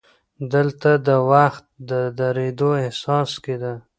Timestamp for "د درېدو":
1.89-2.69